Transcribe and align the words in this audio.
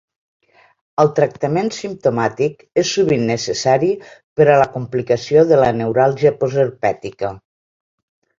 El 1.01 1.09
tractament 1.17 1.67
simptomàtic 1.79 2.63
és 2.83 2.93
sovint 2.93 3.27
necessari 3.33 3.91
per 4.41 4.49
a 4.55 4.57
la 4.63 4.67
complicació 4.79 5.45
de 5.53 5.61
la 5.67 5.69
neuràlgia 5.83 6.33
postherpètica. 6.43 7.33